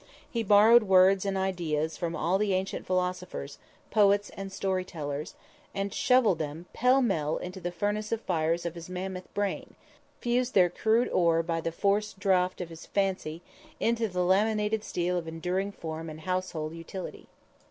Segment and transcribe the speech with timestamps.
[0.27, 3.59] He borrowed words and ideas from all the ancient philosophers,
[3.91, 5.35] poets and story tellers,
[5.75, 9.75] and shoveling them, pell mell, into the furnace fires of his mammoth brain,
[10.19, 13.43] fused their crude ore, by the forced draught of his fancy,
[13.79, 17.27] into the laminated steel of enduring form and household utility.